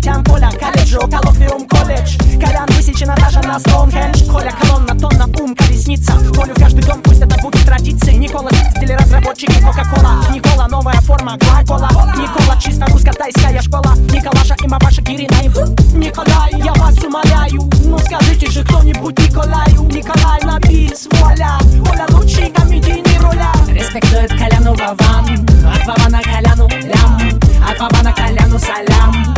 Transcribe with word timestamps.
Титян 0.00 0.24
Коля, 0.24 0.50
колледж, 0.50 0.96
коллоквиум 0.96 1.68
колледж 1.68 2.16
Колян 2.42 2.66
высечена 2.68 3.14
даже 3.16 3.38
на 3.40 3.58
Стоунхендж 3.58 4.24
Коля, 4.30 4.50
колонна, 4.58 4.98
тонна, 4.98 5.26
ум, 5.38 5.54
колесница 5.54 6.14
Колю 6.34 6.54
в 6.54 6.58
каждый 6.58 6.82
дом, 6.84 7.02
пусть 7.02 7.20
это 7.20 7.38
будет 7.42 7.66
традиции 7.66 8.14
Никола, 8.14 8.50
стиле 8.74 8.96
разработчики 8.96 9.60
Кока-Кола 9.60 10.24
Никола, 10.32 10.68
новая 10.68 10.98
форма, 11.02 11.36
Кока-Кола 11.38 11.90
Никола, 12.16 12.56
чисто 12.58 12.86
русско-тайская 12.86 13.60
школа 13.60 13.94
Николаша 14.10 14.56
и 14.64 14.68
мамаша 14.68 15.02
Киринаев 15.02 15.54
Николай, 15.92 16.50
я 16.64 16.72
вас 16.72 16.96
умоляю 17.04 17.68
Ну 17.84 17.98
скажите 17.98 18.50
же 18.50 18.64
кто-нибудь 18.64 19.18
Николаю 19.18 19.82
Николай, 19.82 20.40
на 20.44 20.58
бис, 20.60 21.08
воля. 21.12 21.58
Оля, 21.90 22.06
лучший 22.08 22.50
комедийный 22.50 23.18
руля 23.18 23.52
Респектует 23.68 24.30
Коляну 24.30 24.74
Вован 24.76 25.46
От 25.66 25.86
Вована 25.86 26.22
Коляну 26.22 26.68
лям 26.68 27.38
От 27.70 27.78
Вована 27.78 28.14
Коляну 28.14 28.58
салям 28.58 29.34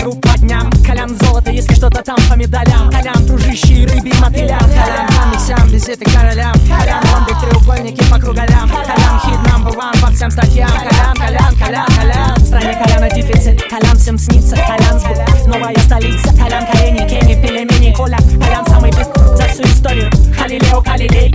ЦРУ 0.00 0.14
по 0.14 0.38
дням 0.38 0.70
Колян 0.86 1.16
золото, 1.20 1.50
если 1.50 1.74
что-то 1.74 2.02
там 2.02 2.16
по 2.28 2.34
медалям. 2.34 2.90
Колян 2.90 3.26
дружище 3.26 3.86
рыбий 3.86 4.12
мотылям 4.20 4.58
Колян 4.60 5.08
комиксям, 5.08 5.68
визиты 5.68 6.04
королям. 6.04 6.54
Колян 6.68 7.02
ромбик, 7.12 7.40
треугольники 7.40 8.02
по 8.10 8.18
круголям. 8.18 8.68
Колян 8.68 9.20
хит 9.20 9.38
number 9.52 9.74
one 9.76 10.00
по 10.00 10.10
всем 10.12 10.30
статьям. 10.30 10.70
Колян, 10.70 11.14
Колян, 11.14 11.54
Колян, 11.56 11.86
Колян. 11.86 12.34
В 12.36 12.46
стране 12.46 12.80
Коляна 12.82 13.10
дефицит, 13.10 13.62
Колян 13.68 13.96
всем 13.96 14.18
снится. 14.18 14.56
Колян 14.56 14.98
сбыт, 14.98 15.46
новая 15.46 15.76
столица. 15.78 16.34
Колян 16.34 16.66
колени, 16.66 17.08
кенни, 17.08 17.34
пельмени, 17.34 17.94
Коля 17.94 18.18
Колян 18.40 18.66
самый 18.66 18.90
бит 18.90 19.06
за 19.36 19.44
всю 19.48 19.62
историю. 19.64 20.10
Халилео, 20.38 20.82
Халилей 20.82 21.30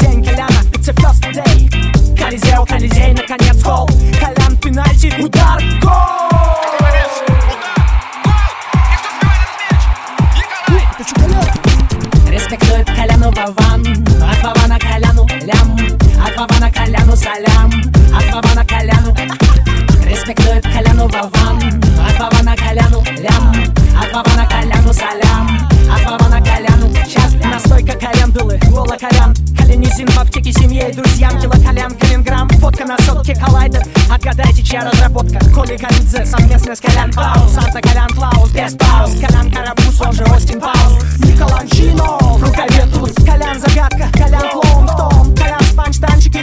День 0.00 0.24
Коляна, 0.24 0.60
it's 0.72 0.88
a 0.88 0.92
first 0.94 1.22
day. 1.32 1.70
Колизео, 2.18 2.64
Колизей, 2.66 3.14
наконец 3.14 3.62
гол. 3.62 3.88
Колян, 4.20 4.56
пенальти, 4.58 5.12
удар, 5.22 5.62
гол 5.82 6.07
Николай! 12.50 12.78
Респектует 12.78 12.86
Коляну 12.86 13.30
Вован 13.30 13.82
От 14.22 14.42
Вована 14.42 14.78
Коляну 14.78 15.26
лям 15.42 15.76
От 16.24 16.36
Вована 16.36 16.72
Коляну 16.72 17.16
салям 17.16 17.70
От 18.14 18.34
Вована 18.34 18.64
Коляну 18.64 19.14
Респектует 20.06 20.62
Коляну 20.62 21.08
Вован 21.08 21.82
От 22.06 22.18
Вована 22.18 22.56
Коляну 22.56 23.02
лям 23.18 23.52
От 24.00 24.12
Вована 24.14 24.46
Коляну 24.46 24.92
салям 24.94 25.68
От 25.94 26.04
Вована 26.04 26.40
Коляну 26.40 26.88
Сейчас 27.04 27.34
настойка 27.34 27.98
календулы, 27.98 28.58
Вола 28.70 28.96
Колян. 28.96 29.34
Калинизин 29.56 30.06
в 30.08 30.18
аптеке 30.18 30.52
семье 30.52 30.90
и 30.90 30.92
друзьям. 30.94 31.38
Кило 31.40 31.52
Колян, 31.52 31.94
Калинграм, 31.96 32.48
фотка 32.48 32.84
на 32.84 32.96
сотке 32.98 33.34
коллайдер. 33.34 33.82
Отгадайте, 34.10 34.62
чья 34.62 34.88
разработка. 34.90 35.38
Коли 35.54 35.76
Калидзе, 35.76 36.24
совместно 36.24 36.76
с 36.76 36.80
Колян. 36.80 37.12
Паус 37.12 37.52
Санта 37.52 37.80
Колян 37.80 38.08
Клаус, 38.08 38.50
без 38.52 38.74
пауз 38.74 39.14
Колян 39.20 39.50
Карабус, 39.50 40.00
он 40.00 40.12
же 40.12 40.24
Остин 40.24 40.60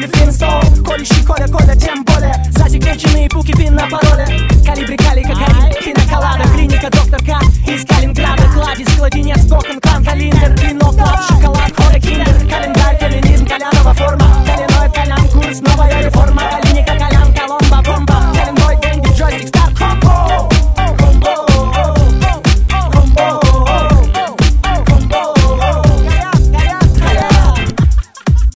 Колю 0.05 0.17
флинстоун, 0.17 0.85
колющий 0.85 1.25
Коля, 1.25 1.47
Коля, 1.47 1.75
тем 1.75 2.03
более 2.03 2.35
Засекреченные 2.51 3.27
пуки 3.29 3.53
пин 3.53 3.73
на 3.73 3.87
пароле. 3.87 4.25
Калибри, 4.65 4.97
кали, 4.97 5.23
кокаин, 5.23 5.73
пиноколада 5.83 6.43
Клиника, 6.53 6.89
доктор 6.91 7.19
К 7.21 7.69
из 7.69 7.85
Калининграда 7.85 8.43
Кладезь, 8.53 8.95
кладенец, 8.95 9.49
кокон, 9.49 9.79
клан, 9.79 10.05
калиндер 10.05 10.53
Вино, 10.61 10.91
клад, 10.91 11.23
шоколад, 11.27 11.71
хоре, 11.75 11.99
киндер 11.99 12.49
Календарь, 12.49 12.99
калинизм, 12.99 13.47
коляного 13.47 13.93
форма. 13.93 14.45
Коляной, 14.45 14.91
колян, 14.93 15.29
курс, 15.29 15.61
новая 15.61 15.94